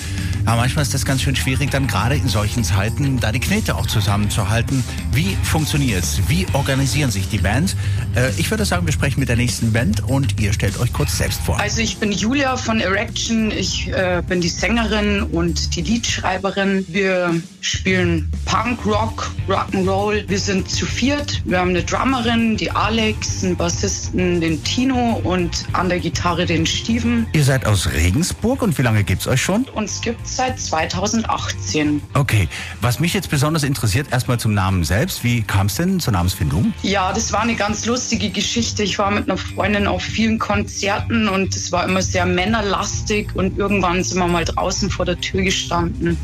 Ja, 0.45 0.55
manchmal 0.55 0.83
ist 0.83 0.93
das 0.93 1.03
ganz 1.03 1.23
schön 1.23 1.35
schwierig, 1.35 1.71
dann 1.71 1.87
gerade 1.87 2.13
in 2.13 2.27
solchen 2.27 2.63
Zeiten 2.63 3.19
da 3.19 3.31
die 3.31 3.39
Knete 3.39 3.75
auch 3.75 3.87
zusammenzuhalten. 3.87 4.83
Wie 5.13 5.35
funktioniert's? 5.41 6.21
Wie 6.27 6.45
organisieren 6.53 7.09
sich 7.09 7.27
die 7.27 7.39
Bands? 7.39 7.75
Äh, 8.15 8.29
ich 8.37 8.51
würde 8.51 8.65
sagen, 8.65 8.85
wir 8.85 8.93
sprechen 8.93 9.19
mit 9.19 9.29
der 9.29 9.35
nächsten 9.35 9.73
Band 9.73 10.03
und 10.07 10.39
ihr 10.39 10.53
stellt 10.53 10.79
euch 10.79 10.93
kurz 10.93 11.17
selbst 11.17 11.41
vor. 11.41 11.59
Also 11.59 11.81
ich 11.81 11.97
bin 11.97 12.11
Julia 12.11 12.55
von 12.55 12.79
Erection. 12.79 13.49
Ich 13.49 13.87
äh, 13.87 14.21
bin 14.27 14.41
die 14.41 14.49
Sängerin 14.49 15.23
und 15.23 15.75
die 15.75 15.81
Liedschreiberin. 15.81 16.85
Wir 16.87 17.41
spielen 17.67 18.31
Punk, 18.45 18.85
Rock, 18.85 19.31
Rock'n'Roll. 19.47 20.27
Wir 20.27 20.39
sind 20.39 20.69
zu 20.69 20.85
viert. 20.85 21.41
Wir 21.45 21.59
haben 21.59 21.69
eine 21.69 21.83
Drummerin, 21.83 22.55
die 22.55 22.71
Alex, 22.71 23.43
einen 23.43 23.55
Bassisten, 23.55 24.39
den 24.39 24.63
Tino 24.63 25.19
und 25.23 25.65
an 25.73 25.89
der 25.89 25.99
Gitarre 25.99 26.45
den 26.45 26.65
Steven. 26.65 27.27
Ihr 27.33 27.43
seid 27.43 27.65
aus 27.65 27.91
Regensburg 27.91 28.61
und 28.61 28.77
wie 28.77 28.81
lange 28.81 29.03
gibt's 29.03 29.27
euch 29.27 29.41
schon? 29.41 29.65
Uns 29.73 30.01
gibt's 30.01 30.37
seit 30.37 30.59
2018. 30.59 32.01
Okay, 32.13 32.47
was 32.81 32.99
mich 32.99 33.13
jetzt 33.13 33.29
besonders 33.29 33.63
interessiert, 33.63 34.07
erstmal 34.11 34.39
zum 34.39 34.53
Namen 34.53 34.83
selbst. 34.83 35.23
Wie 35.23 35.41
kam 35.41 35.67
es 35.67 35.75
denn 35.75 35.99
zur 35.99 36.13
Namensfindung? 36.13 36.73
Ja, 36.83 37.11
das 37.11 37.33
war 37.33 37.41
eine 37.41 37.55
ganz 37.55 37.85
lustige 37.85 38.29
Geschichte. 38.29 38.83
Ich 38.83 38.97
war 38.97 39.11
mit 39.11 39.29
einer 39.29 39.37
Freundin 39.37 39.87
auf 39.87 40.01
vielen 40.01 40.39
Konzerten 40.39 41.27
und 41.27 41.55
es 41.55 41.71
war 41.71 41.83
immer 41.83 42.01
sehr 42.01 42.25
männerlastig 42.25 43.35
und 43.35 43.57
irgendwann 43.57 44.03
sind 44.03 44.19
wir 44.19 44.27
mal 44.27 44.45
draußen 44.45 44.89
vor 44.89 45.05
der 45.05 45.19
Tür 45.19 45.41
gestanden 45.41 46.17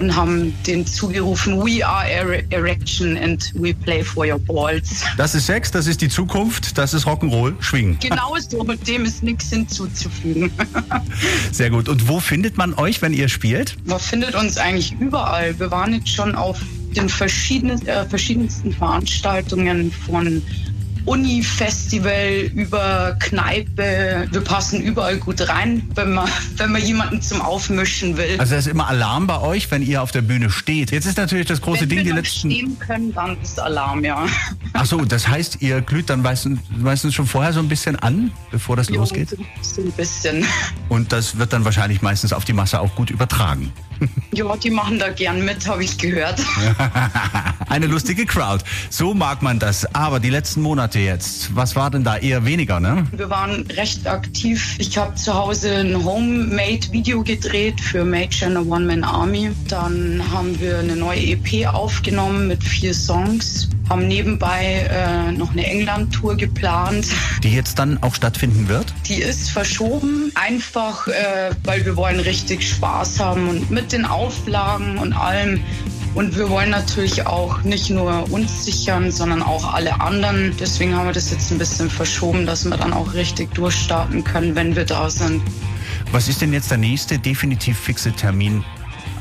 und 0.00 0.16
haben 0.16 0.54
den 0.66 0.86
zugerufen, 0.86 1.58
We 1.60 1.86
are 1.86 2.04
Ere- 2.10 2.42
Erection 2.50 3.16
and 3.18 3.52
we 3.54 3.74
play 3.74 4.02
for 4.02 4.26
your 4.26 4.38
balls. 4.38 5.02
Das 5.16 5.34
ist 5.34 5.46
Sex, 5.46 5.70
das 5.70 5.86
ist 5.86 6.00
die 6.00 6.08
Zukunft, 6.08 6.76
das 6.78 6.94
ist 6.94 7.06
Rock'n'Roll, 7.06 7.54
schwingen. 7.60 7.98
Genau 8.00 8.34
so, 8.48 8.64
mit 8.64 8.86
dem 8.88 9.04
ist 9.04 9.22
nichts 9.22 9.50
hinzuzufügen. 9.50 10.50
Sehr 11.52 11.70
gut. 11.70 11.88
Und 11.88 12.08
wo 12.08 12.18
findet 12.20 12.56
man 12.56 12.74
euch, 12.74 13.02
wenn 13.02 13.12
ihr 13.12 13.28
spielt? 13.28 13.76
Man 13.86 14.00
findet 14.00 14.34
uns 14.34 14.56
eigentlich 14.56 14.92
überall. 14.98 15.58
Wir 15.58 15.70
waren 15.70 15.92
jetzt 15.94 16.08
schon 16.08 16.34
auf 16.34 16.58
den 16.96 17.08
verschiedenen, 17.08 17.86
äh, 17.86 18.04
verschiedensten 18.06 18.72
Veranstaltungen 18.72 19.92
von 19.92 20.42
Uni-Festival 21.04 22.50
über 22.54 23.16
Kneipe. 23.18 24.28
Wir 24.30 24.40
passen 24.42 24.80
überall 24.82 25.16
gut 25.18 25.48
rein, 25.48 25.88
wenn 25.94 26.12
man, 26.12 26.28
wenn 26.56 26.72
man 26.72 26.82
jemanden 26.82 27.20
zum 27.22 27.40
Aufmischen 27.40 28.16
will. 28.16 28.36
Also 28.38 28.52
da 28.52 28.58
ist 28.58 28.68
immer 28.68 28.88
Alarm 28.88 29.26
bei 29.26 29.40
euch, 29.40 29.70
wenn 29.70 29.82
ihr 29.82 30.02
auf 30.02 30.10
der 30.12 30.22
Bühne 30.22 30.50
steht. 30.50 30.90
Jetzt 30.90 31.06
ist 31.06 31.16
natürlich 31.16 31.46
das 31.46 31.60
große 31.60 31.82
wenn 31.82 31.88
Ding, 31.88 31.98
wir 31.98 32.04
die 32.04 32.10
letzten. 32.10 32.50
stehen 32.50 32.78
können, 32.78 33.12
dann 33.14 33.36
ist 33.40 33.58
Alarm, 33.58 34.04
ja. 34.04 34.26
Ach 34.72 34.86
so, 34.86 35.04
das 35.04 35.28
heißt, 35.28 35.58
ihr 35.60 35.80
glüht 35.80 36.10
dann 36.10 36.22
meistens, 36.22 36.60
meistens 36.76 37.14
schon 37.14 37.26
vorher 37.26 37.52
so 37.52 37.60
ein 37.60 37.68
bisschen 37.68 37.96
an, 37.96 38.30
bevor 38.50 38.76
das 38.76 38.90
losgeht. 38.90 39.30
So, 39.30 39.36
so 39.62 39.82
ein 39.82 39.92
bisschen. 39.92 40.44
Und 40.88 41.12
das 41.12 41.38
wird 41.38 41.52
dann 41.52 41.64
wahrscheinlich 41.64 42.02
meistens 42.02 42.32
auf 42.32 42.44
die 42.44 42.52
Masse 42.52 42.80
auch 42.80 42.94
gut 42.94 43.10
übertragen. 43.10 43.72
Ja, 44.32 44.56
die 44.56 44.70
machen 44.70 44.98
da 44.98 45.10
gern 45.10 45.44
mit, 45.44 45.66
habe 45.68 45.84
ich 45.84 45.98
gehört. 45.98 46.40
Eine 47.68 47.86
lustige 47.86 48.24
Crowd. 48.24 48.64
So 48.88 49.12
mag 49.12 49.42
man 49.42 49.58
das. 49.58 49.94
Aber 49.94 50.20
die 50.20 50.30
letzten 50.30 50.62
Monate 50.62 50.89
jetzt, 50.98 51.54
was 51.54 51.76
war 51.76 51.90
denn 51.90 52.04
da 52.04 52.16
eher 52.16 52.44
weniger, 52.44 52.80
ne? 52.80 53.06
Wir 53.12 53.30
waren 53.30 53.64
recht 53.76 54.06
aktiv. 54.06 54.76
Ich 54.78 54.98
habe 54.98 55.14
zu 55.14 55.34
Hause 55.34 55.76
ein 55.76 56.04
Homemade-Video 56.04 57.22
gedreht 57.22 57.80
für 57.80 58.04
Major 58.04 58.48
and 58.48 58.56
a 58.56 58.60
One-Man-Army. 58.60 59.50
Dann 59.68 60.22
haben 60.32 60.58
wir 60.60 60.78
eine 60.78 60.96
neue 60.96 61.20
EP 61.20 61.66
aufgenommen 61.72 62.48
mit 62.48 62.62
vier 62.64 62.94
Songs. 62.94 63.68
Haben 63.88 64.06
nebenbei 64.06 64.88
äh, 64.88 65.32
noch 65.32 65.50
eine 65.50 65.66
England-Tour 65.66 66.36
geplant. 66.36 67.08
Die 67.42 67.52
jetzt 67.52 67.78
dann 67.78 68.00
auch 68.02 68.14
stattfinden 68.14 68.68
wird? 68.68 68.94
Die 69.08 69.20
ist 69.20 69.50
verschoben, 69.50 70.30
einfach 70.36 71.08
äh, 71.08 71.50
weil 71.64 71.84
wir 71.84 71.96
wollen 71.96 72.20
richtig 72.20 72.68
Spaß 72.68 73.18
haben 73.18 73.48
und 73.48 73.70
mit 73.70 73.90
den 73.90 74.04
Auflagen 74.04 74.98
und 74.98 75.12
allem. 75.12 75.60
Und 76.14 76.36
wir 76.36 76.50
wollen 76.50 76.70
natürlich 76.70 77.26
auch 77.26 77.62
nicht 77.62 77.88
nur 77.88 78.30
uns 78.32 78.64
sichern, 78.64 79.12
sondern 79.12 79.42
auch 79.42 79.72
alle 79.72 80.00
anderen. 80.00 80.54
Deswegen 80.58 80.96
haben 80.96 81.06
wir 81.06 81.12
das 81.12 81.30
jetzt 81.30 81.50
ein 81.52 81.58
bisschen 81.58 81.88
verschoben, 81.88 82.46
dass 82.46 82.64
wir 82.64 82.76
dann 82.76 82.92
auch 82.92 83.14
richtig 83.14 83.54
durchstarten 83.54 84.24
können, 84.24 84.54
wenn 84.56 84.74
wir 84.74 84.84
da 84.84 85.08
sind. 85.08 85.40
Was 86.10 86.28
ist 86.28 86.40
denn 86.40 86.52
jetzt 86.52 86.70
der 86.70 86.78
nächste 86.78 87.18
definitiv 87.18 87.78
fixe 87.78 88.10
Termin, 88.10 88.64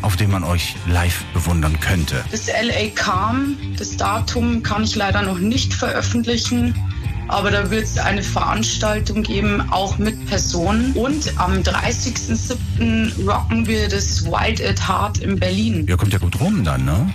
auf 0.01 0.15
dem 0.15 0.31
man 0.31 0.43
euch 0.43 0.75
live 0.87 1.23
bewundern 1.33 1.79
könnte? 1.79 2.23
Das 2.31 2.47
LA 2.47 2.89
kam, 2.95 3.55
das 3.77 3.95
Datum 3.95 4.63
kann 4.63 4.83
ich 4.83 4.95
leider 4.95 5.21
noch 5.21 5.37
nicht 5.37 5.73
veröffentlichen. 5.73 6.73
Aber 7.29 7.51
da 7.51 7.69
wird 7.69 7.83
es 7.83 7.97
eine 7.97 8.23
Veranstaltung 8.23 9.21
geben, 9.21 9.61
auch 9.69 9.97
mit 9.99 10.25
Personen. 10.25 10.93
Und 10.93 11.31
am 11.37 11.61
30.07. 11.61 13.25
rocken 13.25 13.67
wir 13.67 13.87
das 13.87 14.25
Wild 14.25 14.61
at 14.65 14.87
Heart 14.87 15.19
in 15.19 15.39
Berlin. 15.39 15.85
Ihr 15.87 15.95
kommt 15.95 16.11
ja 16.11 16.19
gut 16.19 16.39
rum 16.41 16.63
dann, 16.63 16.85
ne? 16.85 17.13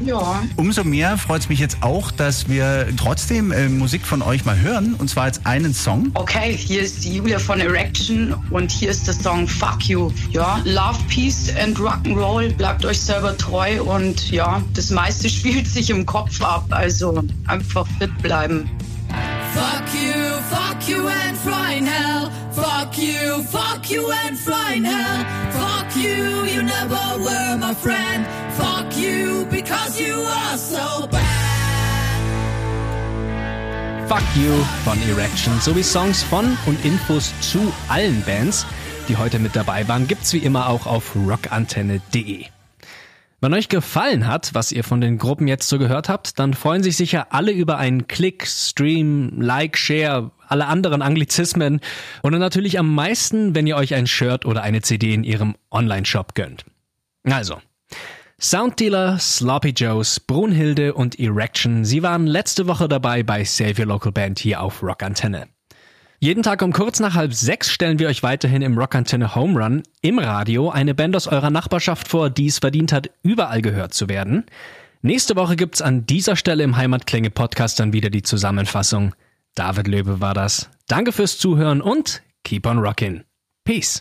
Ja. 0.00 0.42
Umso 0.56 0.84
mehr 0.84 1.16
freut 1.16 1.42
es 1.42 1.48
mich 1.48 1.60
jetzt 1.60 1.78
auch, 1.82 2.10
dass 2.10 2.48
wir 2.48 2.88
trotzdem 2.96 3.52
äh, 3.52 3.68
Musik 3.68 4.04
von 4.04 4.22
euch 4.22 4.44
mal 4.44 4.60
hören. 4.60 4.94
Und 4.94 5.08
zwar 5.08 5.24
als 5.24 5.46
einen 5.46 5.72
Song. 5.72 6.10
Okay, 6.14 6.54
hier 6.54 6.82
ist 6.82 7.04
die 7.04 7.16
Julia 7.16 7.38
von 7.38 7.60
Erection 7.60 8.34
und 8.50 8.70
hier 8.70 8.90
ist 8.90 9.06
der 9.06 9.14
Song 9.14 9.48
Fuck 9.48 9.88
You. 9.88 10.10
Ja, 10.30 10.60
Love, 10.64 10.98
Peace 11.08 11.50
and 11.62 11.78
Rock'n'Roll. 11.78 12.52
Bleibt 12.54 12.84
euch 12.84 13.00
selber 13.00 13.36
treu 13.38 13.82
und 13.82 14.30
ja, 14.30 14.60
das 14.74 14.90
meiste 14.90 15.28
spielt 15.30 15.68
sich 15.68 15.88
im 15.88 16.04
Kopf 16.04 16.42
ab. 16.42 16.66
Also 16.70 17.22
einfach 17.46 17.86
fit 17.98 18.16
bleiben. 18.20 18.68
Fuck 19.54 19.94
you, 19.94 20.40
fuck 20.50 20.88
you 20.88 21.08
and 21.08 21.36
fry 21.36 21.72
in 21.78 21.86
hell. 21.86 22.30
Fuck 22.52 22.98
you, 22.98 23.42
fuck 23.44 23.90
you 23.90 24.10
and 24.10 24.38
fry 24.38 24.74
in 24.74 24.84
hell. 24.84 25.24
Fuck 25.52 25.96
you, 25.96 26.44
you 26.44 26.62
never 26.62 27.02
were 27.18 27.56
my 27.56 27.74
friend. 27.74 28.26
Fuck 28.54 28.96
you 28.96 29.46
because 29.50 30.00
you 30.00 30.14
are 30.22 30.58
so 30.58 31.06
bad. 31.06 31.44
Fuck 34.08 34.36
You 34.36 34.52
von 34.84 34.98
Erection 35.08 35.60
sowie 35.60 35.82
Songs 35.82 36.22
von 36.22 36.58
und 36.66 36.84
Infos 36.84 37.32
zu 37.40 37.72
allen 37.88 38.22
Bands, 38.22 38.66
die 39.08 39.16
heute 39.16 39.38
mit 39.38 39.56
dabei 39.56 39.88
waren, 39.88 40.06
gibt's 40.06 40.32
wie 40.34 40.38
immer 40.38 40.68
auch 40.68 40.86
auf 40.86 41.16
rockantenne.de. 41.16 42.53
Wenn 43.40 43.54
euch 43.54 43.68
gefallen 43.68 44.26
hat, 44.26 44.54
was 44.54 44.72
ihr 44.72 44.84
von 44.84 45.00
den 45.00 45.18
Gruppen 45.18 45.48
jetzt 45.48 45.68
so 45.68 45.78
gehört 45.78 46.08
habt, 46.08 46.38
dann 46.38 46.54
freuen 46.54 46.82
sich 46.82 46.96
sicher 46.96 47.28
alle 47.30 47.52
über 47.52 47.76
einen 47.78 48.06
Klick, 48.06 48.46
Stream, 48.46 49.40
Like, 49.40 49.76
Share, 49.76 50.30
alle 50.48 50.66
anderen 50.66 51.02
Anglizismen 51.02 51.80
und 52.22 52.32
dann 52.32 52.40
natürlich 52.40 52.78
am 52.78 52.94
meisten, 52.94 53.54
wenn 53.54 53.66
ihr 53.66 53.76
euch 53.76 53.94
ein 53.94 54.06
Shirt 54.06 54.46
oder 54.46 54.62
eine 54.62 54.82
CD 54.82 55.12
in 55.12 55.24
ihrem 55.24 55.56
Online-Shop 55.70 56.34
gönnt. 56.34 56.64
Also, 57.24 57.60
Sounddealer, 58.40 59.18
Sloppy 59.18 59.70
Joes, 59.70 60.20
Brunhilde 60.20 60.94
und 60.94 61.18
Erection, 61.18 61.84
sie 61.84 62.02
waren 62.02 62.26
letzte 62.26 62.66
Woche 62.66 62.88
dabei 62.88 63.22
bei 63.22 63.44
Save 63.44 63.74
Your 63.78 63.86
Local 63.86 64.12
Band 64.12 64.38
hier 64.38 64.60
auf 64.60 64.82
Rockantenne. 64.82 65.53
Jeden 66.24 66.42
Tag 66.42 66.62
um 66.62 66.72
kurz 66.72 67.00
nach 67.00 67.12
halb 67.12 67.34
sechs 67.34 67.70
stellen 67.70 67.98
wir 67.98 68.08
euch 68.08 68.22
weiterhin 68.22 68.62
im 68.62 68.78
Rockantenne 68.78 69.34
Home 69.34 69.62
Run 69.62 69.82
im 70.00 70.18
Radio 70.18 70.70
eine 70.70 70.94
Band 70.94 71.14
aus 71.16 71.26
eurer 71.26 71.50
Nachbarschaft 71.50 72.08
vor, 72.08 72.30
die 72.30 72.46
es 72.46 72.60
verdient 72.60 72.94
hat, 72.94 73.10
überall 73.22 73.60
gehört 73.60 73.92
zu 73.92 74.08
werden. 74.08 74.46
Nächste 75.02 75.36
Woche 75.36 75.54
gibt's 75.54 75.82
an 75.82 76.06
dieser 76.06 76.34
Stelle 76.34 76.64
im 76.64 76.78
Heimatklänge 76.78 77.28
Podcast 77.28 77.78
dann 77.78 77.92
wieder 77.92 78.08
die 78.08 78.22
Zusammenfassung. 78.22 79.14
David 79.54 79.86
Löbe 79.86 80.22
war 80.22 80.32
das. 80.32 80.70
Danke 80.88 81.12
fürs 81.12 81.36
Zuhören 81.36 81.82
und 81.82 82.22
keep 82.42 82.66
on 82.66 82.78
rockin'. 82.78 83.24
Peace. 83.64 84.00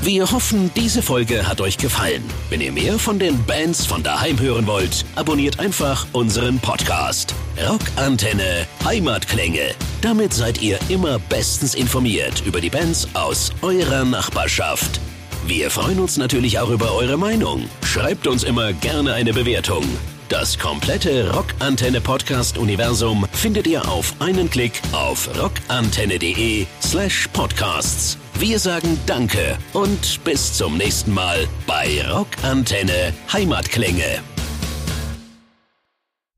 Wir 0.00 0.30
hoffen, 0.30 0.70
diese 0.74 1.02
Folge 1.02 1.46
hat 1.46 1.60
euch 1.60 1.76
gefallen. 1.76 2.22
Wenn 2.48 2.62
ihr 2.62 2.72
mehr 2.72 2.98
von 2.98 3.18
den 3.18 3.44
Bands 3.44 3.84
von 3.84 4.02
daheim 4.02 4.40
hören 4.40 4.66
wollt, 4.66 5.04
abonniert 5.14 5.60
einfach 5.60 6.06
unseren 6.14 6.58
Podcast. 6.58 7.34
Rockantenne 7.68 8.66
Heimatklänge. 8.82 9.74
Damit 10.04 10.34
seid 10.34 10.60
ihr 10.60 10.78
immer 10.90 11.18
bestens 11.18 11.74
informiert 11.74 12.42
über 12.44 12.60
die 12.60 12.68
Bands 12.68 13.08
aus 13.14 13.50
eurer 13.62 14.04
Nachbarschaft. 14.04 15.00
Wir 15.46 15.70
freuen 15.70 15.98
uns 15.98 16.18
natürlich 16.18 16.58
auch 16.58 16.68
über 16.68 16.94
eure 16.94 17.16
Meinung. 17.16 17.70
Schreibt 17.82 18.26
uns 18.26 18.44
immer 18.44 18.74
gerne 18.74 19.14
eine 19.14 19.32
Bewertung. 19.32 19.82
Das 20.28 20.58
komplette 20.58 21.32
Rockantenne 21.32 22.02
Podcast 22.02 22.58
Universum 22.58 23.26
findet 23.32 23.66
ihr 23.66 23.88
auf 23.88 24.12
einen 24.18 24.50
Klick 24.50 24.72
auf 24.92 25.26
rockantenne.de 25.40 26.66
slash 26.82 27.26
podcasts. 27.32 28.18
Wir 28.38 28.58
sagen 28.58 29.00
Danke 29.06 29.56
und 29.72 30.22
bis 30.22 30.52
zum 30.52 30.76
nächsten 30.76 31.14
Mal 31.14 31.48
bei 31.66 32.06
Rockantenne 32.10 33.14
Heimatklänge. 33.32 34.20